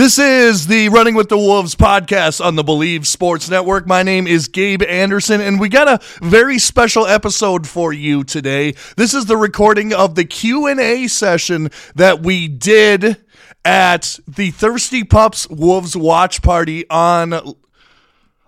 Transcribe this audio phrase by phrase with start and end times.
[0.00, 3.86] This is the Running with the Wolves podcast on the Believe Sports Network.
[3.86, 8.72] My name is Gabe Anderson, and we got a very special episode for you today.
[8.96, 13.22] This is the recording of the Q and A session that we did
[13.62, 17.56] at the Thirsty Pups Wolves Watch Party on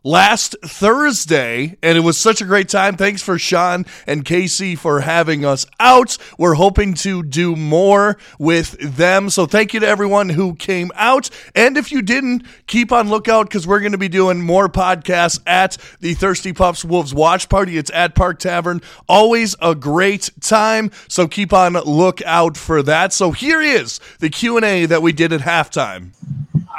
[0.05, 2.97] last Thursday, and it was such a great time.
[2.97, 6.19] Thanks for Sean and Casey for having us out.
[6.39, 9.31] We're hoping to do more with them.
[9.31, 11.31] So thank you to everyone who came out.
[11.55, 15.41] And if you didn't, keep on lookout because we're going to be doing more podcasts
[15.47, 17.79] at the Thirsty Pups Wolves Watch Party.
[17.79, 18.81] It's at Park Tavern.
[19.09, 20.91] Always a great time.
[21.09, 23.13] So keep on lookout for that.
[23.13, 26.11] So here is the Q&A that we did at halftime.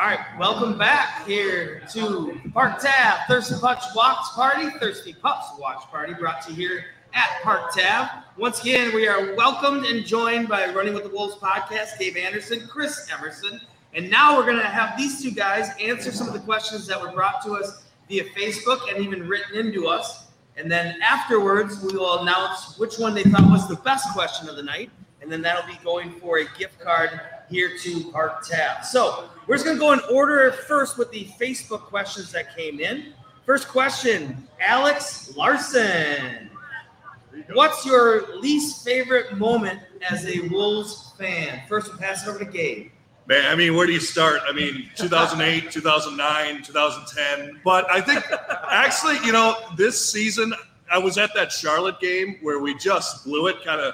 [0.04, 4.70] All right, welcome back here to Park Tab Thirsty Pups Watch Party.
[4.72, 8.10] Thirsty Pups Watch Party brought to you here at Park Tab.
[8.36, 12.68] Once again, we are welcomed and joined by Running with the Wolves podcast, Dave Anderson,
[12.68, 13.62] Chris Emerson,
[13.94, 17.02] and now we're going to have these two guys answer some of the questions that
[17.02, 20.26] were brought to us via Facebook and even written into us.
[20.58, 24.58] And then afterwards, we will announce which one they thought was the best question of
[24.58, 28.86] the night, and then that'll be going for a gift card here to Park Tab.
[28.86, 32.80] So we're just going to go in order first with the Facebook questions that came
[32.80, 33.14] in.
[33.46, 36.50] First question, Alex Larson.
[37.54, 41.62] What's your least favorite moment as a Wolves fan?
[41.68, 42.90] First, we'll pass it over to Gabe.
[43.26, 44.42] Man, I mean, where do you start?
[44.48, 47.62] I mean, 2008, 2009, 2010.
[47.64, 48.24] But I think
[48.70, 50.54] actually, you know, this season,
[50.92, 53.64] I was at that Charlotte game where we just blew it.
[53.64, 53.94] Kind of,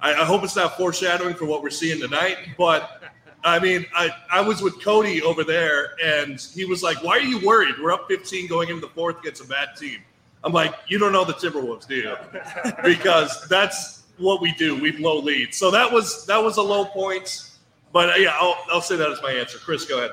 [0.00, 2.36] I, I hope it's not foreshadowing for what we're seeing tonight.
[2.56, 3.02] But
[3.44, 7.22] I mean, I, I was with Cody over there, and he was like, Why are
[7.22, 7.74] you worried?
[7.80, 10.00] We're up 15 going into the fourth against a bad team.
[10.44, 12.16] I'm like, You don't know the Timberwolves, do you?
[12.82, 14.80] because that's what we do.
[14.80, 15.56] We blow leads.
[15.56, 17.50] So that was that was a low point.
[17.92, 19.58] But uh, yeah, I'll, I'll say that as my answer.
[19.58, 20.10] Chris, go ahead.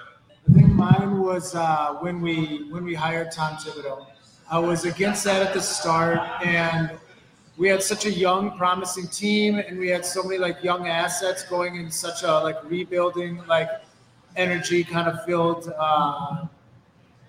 [0.49, 4.05] I think mine was uh, when we when we hired Tom Thibodeau.
[4.49, 6.91] I was against that at the start, and
[7.57, 11.43] we had such a young, promising team, and we had so many like young assets
[11.45, 13.69] going in such a like rebuilding, like
[14.35, 15.71] energy kind of filled.
[15.77, 16.47] Uh,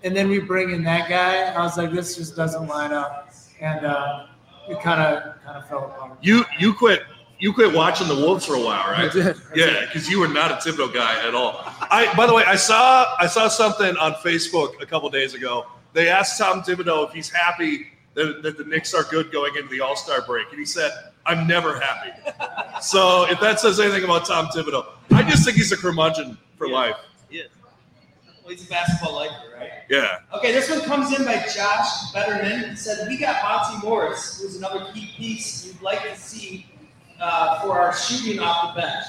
[0.03, 1.35] and then we bring in that guy.
[1.35, 4.27] And I was like, this just doesn't line up, and uh,
[4.69, 6.17] it kind of kind of fell apart.
[6.21, 7.03] You you quit
[7.39, 9.09] you quit watching the Wolves for a while, right?
[9.09, 9.27] I did.
[9.27, 11.61] I yeah, because you were not a Thibodeau guy at all.
[11.89, 15.67] I by the way, I saw I saw something on Facebook a couple days ago.
[15.93, 19.69] They asked Tom Thibodeau if he's happy that, that the Knicks are good going into
[19.69, 20.91] the All Star break, and he said,
[21.25, 22.11] "I'm never happy."
[22.81, 26.67] so if that says anything about Tom Thibodeau, I just think he's a curmudgeon for
[26.67, 26.73] Yeah.
[26.75, 26.95] life.
[27.29, 27.43] Yeah.
[28.43, 29.69] Well, he's a basketball lifer, right?
[29.89, 30.19] Yeah.
[30.33, 32.69] Okay, this one comes in by Josh Betterman.
[32.71, 36.65] He said, We got Monte Morris, who's another key piece you'd like to see
[37.19, 39.03] uh, for our shooting off the bench.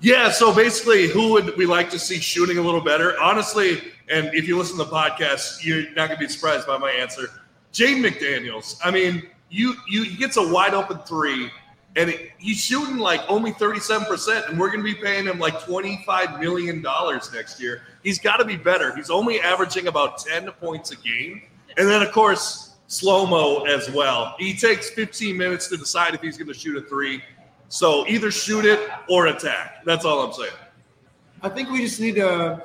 [0.00, 3.20] Yeah, so basically, who would we like to see shooting a little better?
[3.20, 6.78] Honestly, and if you listen to the podcast, you're not going to be surprised by
[6.78, 7.28] my answer.
[7.72, 8.78] Jaden McDaniels.
[8.82, 11.50] I mean, you you he gets a wide open three,
[11.96, 15.60] and it, he's shooting like only 37%, and we're going to be paying him like
[15.64, 17.82] 25 million dollars next year.
[18.02, 18.94] He's got to be better.
[18.94, 21.42] He's only averaging about 10 points a game,
[21.76, 24.34] and then of course slow mo as well.
[24.38, 27.22] He takes 15 minutes to decide if he's going to shoot a three.
[27.68, 29.84] So either shoot it or attack.
[29.84, 30.50] That's all I'm saying.
[31.42, 32.62] I think we just need to.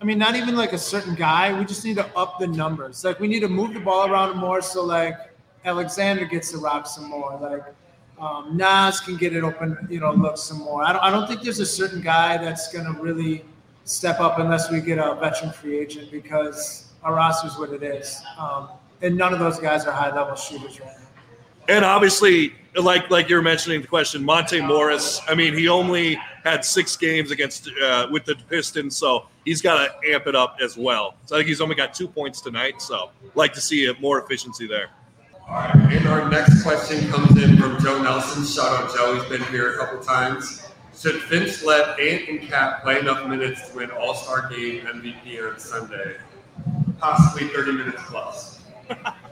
[0.00, 1.58] I mean, not even like a certain guy.
[1.58, 3.04] We just need to up the numbers.
[3.04, 5.16] Like we need to move the ball around more, so like
[5.64, 7.38] Alexander gets to rock some more.
[7.40, 7.74] Like
[8.20, 10.84] um, Naz can get it open, you know, look some more.
[10.84, 11.02] I don't.
[11.02, 13.44] I don't think there's a certain guy that's gonna really
[13.84, 18.20] step up unless we get a veteran free agent because our roster's what it is,
[18.38, 18.70] um,
[19.02, 21.74] and none of those guys are high level shooters right now.
[21.74, 25.20] And obviously, like like you were mentioning the question, Monte Morris.
[25.28, 29.84] I mean, he only had six games against uh, with the Pistons, so he's got
[29.84, 31.16] to amp it up as well.
[31.26, 32.82] So I think he's only got two points tonight.
[32.82, 34.90] So like to see a more efficiency there.
[35.48, 38.44] All right, and our next question comes in from Joe Nelson.
[38.44, 40.66] Shout out Joe, he's been here a couple times.
[40.98, 45.52] Should Finch let Ant and Kat play enough minutes to win All Star Game MVP
[45.52, 46.16] on Sunday?
[46.98, 48.62] Possibly 30 minutes plus.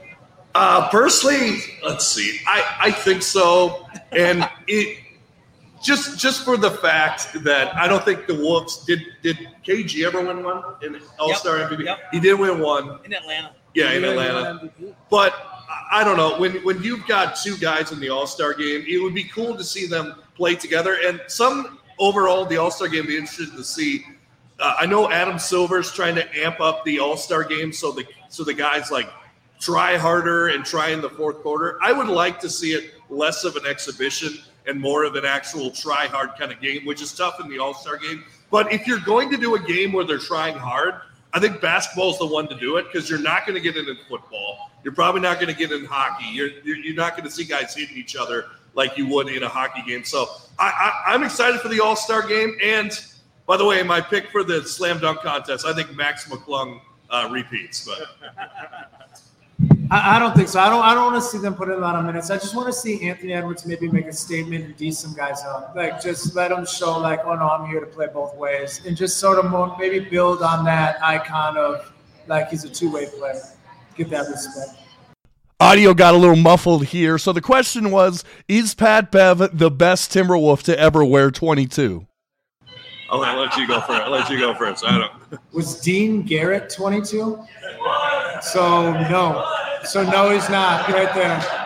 [0.55, 2.39] Uh, personally, let's see.
[2.47, 4.97] I, I think so, and it
[5.83, 10.23] just just for the fact that I don't think the Wolves did did KG ever
[10.23, 11.85] win one in All Star MVP.
[11.85, 11.99] yep.
[12.11, 12.99] He did win one.
[13.03, 13.51] In Atlanta.
[13.73, 14.71] Yeah, in Atlanta.
[15.09, 15.49] But I-
[15.91, 19.01] I don't know when when you've got two guys in the All Star game, it
[19.01, 20.97] would be cool to see them play together.
[21.05, 24.05] And some overall, the All Star game, be interested to see.
[24.59, 28.05] Uh, I know Adam Silver's trying to amp up the All Star game, so the
[28.29, 29.09] so the guys like
[29.63, 31.77] try harder and try in the fourth quarter.
[31.81, 35.71] I would like to see it less of an exhibition and more of an actual
[35.71, 38.23] try hard kind of game, which is tough in the All Star game.
[38.51, 40.95] But if you're going to do a game where they're trying hard,
[41.33, 43.75] I think basketball is the one to do it because you're not going to get
[43.75, 44.71] it in football.
[44.83, 46.25] You're probably not going to get it in hockey.
[46.31, 48.45] You're, you're, not going to see guys hitting each other
[48.75, 50.03] like you would in a hockey game.
[50.03, 50.27] So
[50.59, 50.67] I,
[51.07, 52.55] I, I'm excited for the All Star game.
[52.61, 52.91] And
[53.47, 56.79] by the way, my pick for the slam dunk contest, I think Mac McClung
[57.09, 57.87] uh, repeats.
[57.87, 58.09] But
[59.91, 60.59] I, I don't think so.
[60.59, 60.83] I don't.
[60.83, 62.29] I don't want to see them put in a lot of minutes.
[62.29, 65.43] I just want to see Anthony Edwards maybe make a statement and D some guys
[65.43, 65.73] up.
[65.75, 68.95] Like just let them show like, oh no, I'm here to play both ways, and
[68.95, 71.91] just sort of more, maybe build on that icon of
[72.27, 73.41] like he's a two way player.
[73.95, 74.79] Get that respect.
[75.59, 77.17] Audio got a little muffled here.
[77.17, 82.05] So the question was Is Pat Bev the best Timberwolf to ever wear 22?
[83.09, 84.01] I'll let you go first.
[84.01, 84.83] I'll let you go first.
[84.83, 85.41] I don't.
[85.53, 87.45] Was Dean Garrett 22?
[88.41, 89.62] So no.
[89.85, 91.63] So no, he's not right there.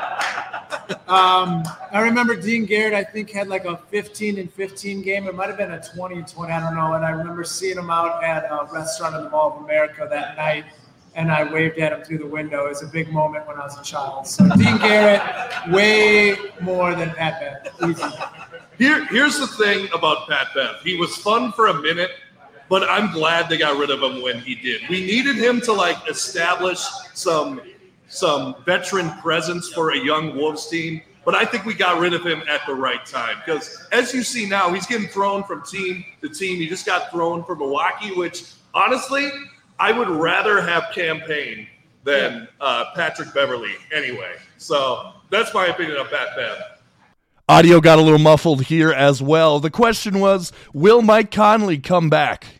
[1.07, 5.27] Um, I remember Dean Garrett, I think, had like a 15 and 15 game.
[5.27, 6.93] It might have been a 20 20, I don't know.
[6.93, 10.37] And I remember seeing him out at a restaurant in the Mall of America that
[10.37, 10.65] night,
[11.15, 12.65] and I waved at him through the window.
[12.65, 14.27] It was a big moment when I was a child.
[14.27, 15.21] So Dean Garrett,
[15.71, 18.27] way more than Pat Bev.
[18.77, 20.75] Here, here's the thing about Pat Bev.
[20.83, 22.11] He was fun for a minute,
[22.69, 24.81] but I'm glad they got rid of him when he did.
[24.89, 26.79] We needed him to like establish
[27.13, 27.61] some
[28.07, 31.01] some veteran presence for a young Wolves team.
[31.25, 34.23] But I think we got rid of him at the right time because, as you
[34.23, 36.57] see now, he's getting thrown from team to team.
[36.57, 39.29] He just got thrown from Milwaukee, which honestly,
[39.77, 41.67] I would rather have campaign
[42.05, 44.37] than uh, Patrick Beverley anyway.
[44.57, 46.57] So that's my opinion of Pat Bev.
[47.49, 49.59] Audio got a little muffled here as well.
[49.59, 52.56] The question was Will Mike Conley come back?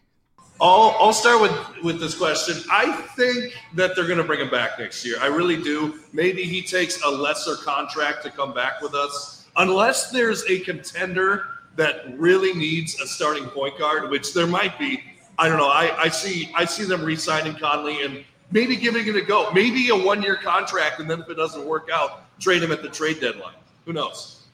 [0.59, 2.63] I'll, I'll start with, with this question.
[2.71, 5.17] I think that they're going to bring him back next year.
[5.21, 5.99] I really do.
[6.13, 11.45] Maybe he takes a lesser contract to come back with us, unless there's a contender
[11.75, 15.03] that really needs a starting point guard, which there might be.
[15.37, 15.69] I don't know.
[15.69, 19.51] I, I see I see them re-signing Conley and maybe giving it a go.
[19.51, 22.89] Maybe a one-year contract, and then if it doesn't work out, trade him at the
[22.89, 23.53] trade deadline.
[23.85, 24.47] Who knows?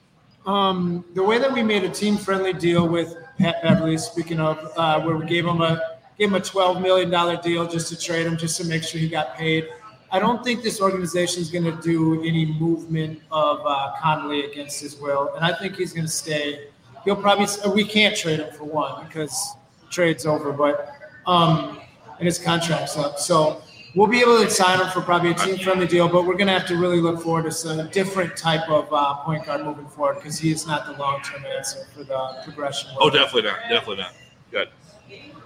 [0.46, 5.00] Um, the way that we made a team-friendly deal with Pat Beverley, speaking of, uh,
[5.00, 8.38] where we gave him a gave him a $12 million deal just to trade him,
[8.38, 9.68] just to make sure he got paid.
[10.12, 14.80] I don't think this organization is going to do any movement of uh, Conley against
[14.80, 16.68] his will, and I think he's going to stay.
[17.04, 19.56] He'll probably we can't trade him for one because
[19.90, 20.92] trade's over, but
[21.26, 21.80] um,
[22.20, 23.18] and his contract's up.
[23.18, 23.64] So
[23.96, 26.54] we'll be able to sign him for probably a team-friendly deal, but we're going to
[26.54, 30.16] have to really look forward to some different type of uh, point guard moving forward
[30.16, 32.92] because he is not the long-term answer for the progression.
[33.00, 33.60] Oh, definitely not.
[33.70, 34.14] Definitely not.
[34.52, 34.70] Good.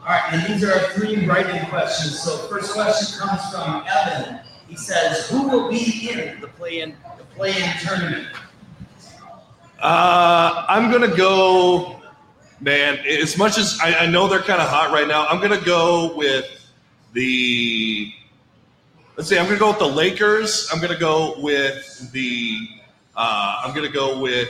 [0.01, 2.19] All right, and these are three writing questions.
[2.21, 4.39] So first question comes from Evan.
[4.67, 8.27] He says, "Who will be in the play-in the play-in tournament?"
[9.79, 12.01] Uh, I'm gonna go,
[12.61, 12.99] man.
[12.99, 16.15] As much as I, I know they're kind of hot right now, I'm gonna go
[16.15, 16.45] with
[17.13, 18.13] the.
[19.17, 19.37] Let's see.
[19.37, 20.69] I'm gonna go with the Lakers.
[20.71, 22.67] I'm gonna go with the.
[23.15, 24.49] Uh, I'm gonna go with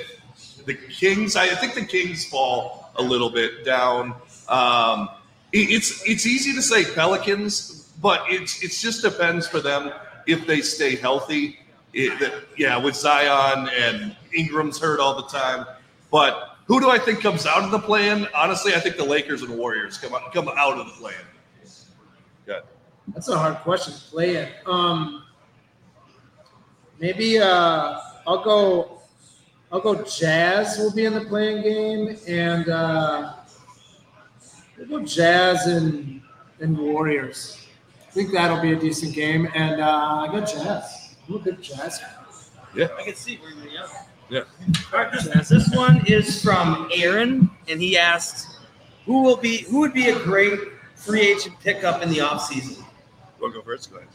[0.66, 1.36] the Kings.
[1.36, 4.14] I, I think the Kings fall a little bit down.
[4.50, 5.10] Um,
[5.54, 9.92] it's it's easy to say Pelicans, but it's it just depends for them
[10.26, 11.60] if they stay healthy.
[11.94, 15.66] It, yeah, with Zion and Ingram's hurt all the time,
[16.12, 18.28] but who do I think comes out of the plan?
[18.36, 21.16] Honestly, I think the Lakers and the Warriors come out, come out of the plan.
[22.46, 22.64] Good.
[23.14, 23.94] That's a hard question.
[24.12, 24.50] Play it.
[24.66, 25.24] Um,
[27.00, 29.00] maybe uh, I'll go.
[29.72, 30.04] I'll go.
[30.04, 33.37] Jazz will be in the play-in game, and uh, We'll
[34.88, 36.22] go Jazz and
[36.60, 37.66] and Warriors.
[38.08, 41.16] I think that'll be a decent game, and uh, I got Jazz.
[41.28, 42.10] I'm a big Jazz fan.
[42.76, 43.92] Yeah, I can see where you're yelling.
[44.30, 44.44] Yeah.
[44.94, 45.50] All right, Jazz.
[45.50, 48.60] This one is from Aaron, and he asked,
[49.06, 50.60] "Who will be who would be a great
[50.96, 52.84] free agent pickup in the offseason?
[53.40, 53.92] We'll go first.
[53.92, 54.10] Go ahead.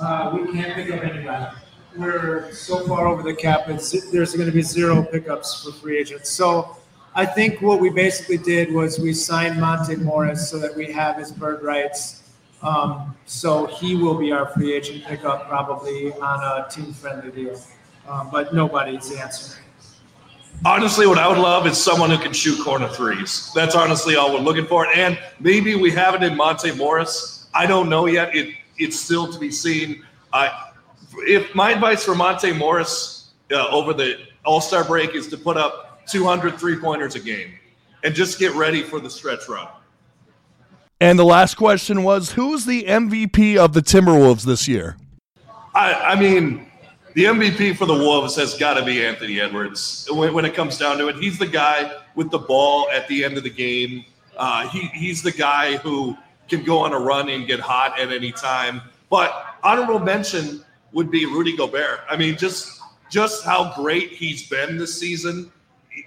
[0.00, 1.56] Uh, we can't pick up anybody.
[1.96, 3.68] We're so far over the cap.
[3.68, 6.30] It's, there's going to be zero pickups for free agents.
[6.30, 6.76] So
[7.14, 11.16] I think what we basically did was we signed Monte Morris so that we have
[11.16, 12.22] his bird rights.
[12.62, 17.60] Um, so he will be our free agent pickup probably on a team friendly deal.
[18.08, 19.58] Um, but nobody's the answer.
[20.64, 23.50] Honestly, what I would love is someone who can shoot corner threes.
[23.54, 24.86] That's honestly all we're looking for.
[24.86, 27.48] And maybe we have it in Monte Morris.
[27.54, 28.36] I don't know yet.
[28.36, 30.04] It it's still to be seen.
[30.32, 30.50] Uh,
[31.18, 35.56] if my advice for Monte Morris uh, over the All Star break is to put
[35.56, 37.52] up 200 three pointers a game
[38.04, 39.68] and just get ready for the stretch run.
[41.00, 44.96] And the last question was Who's the MVP of the Timberwolves this year?
[45.74, 46.70] I, I mean,
[47.14, 50.78] the MVP for the Wolves has got to be Anthony Edwards when, when, it comes
[50.78, 51.16] down to it.
[51.16, 54.04] He's the guy with the ball at the end of the game.
[54.36, 56.16] Uh, he, he's the guy who
[56.48, 58.80] can go on a run and get hot at any time.
[59.08, 62.00] But honorable mention would be Rudy Gobert.
[62.08, 65.50] I mean, just just how great he's been this season.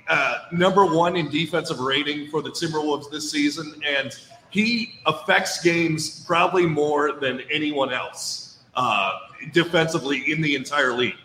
[0.08, 4.12] Uh, number one in defensive rating for the Timberwolves this season, and
[4.50, 9.14] he affects games probably more than anyone else uh,
[9.52, 11.16] defensively in the entire league.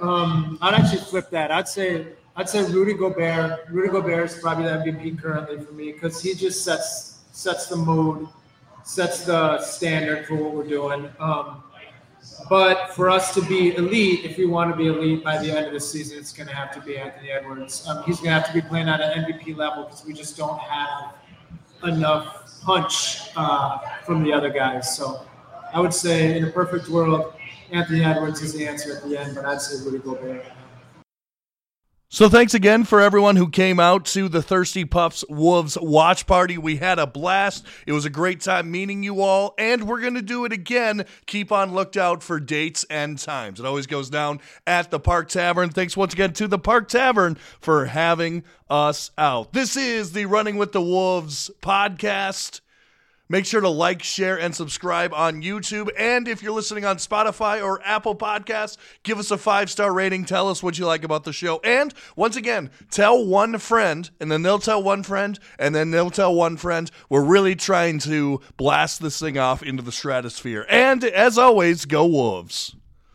[0.00, 1.50] Um, I'd actually flip that.
[1.50, 3.68] I'd say I'd say Rudy Gobert.
[3.70, 7.76] Rudy Gobert is probably the MVP currently for me because he just sets sets the
[7.76, 8.28] mood,
[8.82, 11.08] sets the standard for what we're doing.
[11.18, 11.62] Um,
[12.48, 15.66] but for us to be elite, if we want to be elite by the end
[15.66, 17.86] of the season, it's going to have to be Anthony Edwards.
[17.86, 20.36] Um, he's going to have to be playing at an MVP level because we just
[20.36, 21.14] don't have
[21.84, 24.96] enough punch uh, from the other guys.
[24.96, 25.26] So
[25.72, 27.34] I would say, in a perfect world,
[27.70, 30.44] Anthony Edwards is the answer at the end, but I'd say Rudy Gobert.
[32.14, 36.56] So thanks again for everyone who came out to the Thirsty Pups Wolves watch party.
[36.56, 37.66] We had a blast.
[37.88, 41.06] It was a great time meeting you all, and we're going to do it again.
[41.26, 43.58] Keep on lookout for dates and times.
[43.58, 45.70] It always goes down at the Park Tavern.
[45.70, 49.52] Thanks once again to the Park Tavern for having us out.
[49.52, 52.60] This is the Running with the Wolves podcast.
[53.28, 55.88] Make sure to like, share, and subscribe on YouTube.
[55.98, 60.26] And if you're listening on Spotify or Apple Podcasts, give us a five star rating.
[60.26, 61.58] Tell us what you like about the show.
[61.64, 66.10] And once again, tell one friend, and then they'll tell one friend, and then they'll
[66.10, 66.90] tell one friend.
[67.08, 70.66] We're really trying to blast this thing off into the stratosphere.
[70.68, 72.76] And as always, go Wolves.